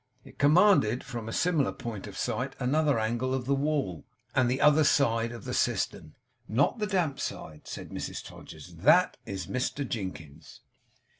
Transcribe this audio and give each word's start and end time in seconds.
It 0.23 0.39
commanded 0.39 1.03
from 1.03 1.29
a 1.29 1.31
similar 1.31 1.71
point 1.71 2.07
of 2.07 2.17
sight 2.17 2.55
another 2.57 2.97
angle 2.97 3.35
of 3.35 3.45
the 3.45 3.53
wall, 3.53 4.07
and 4.33 4.49
another 4.51 4.83
side 4.83 5.31
of 5.31 5.43
the 5.45 5.53
cistern. 5.53 6.15
'Not 6.47 6.79
the 6.79 6.87
damp 6.87 7.19
side,' 7.19 7.67
said 7.67 7.89
Mrs 7.91 8.25
Todgers. 8.25 8.73
'THAT 8.77 9.17
is 9.27 9.45
Mr 9.45 9.87
Jinkins's. 9.87 10.61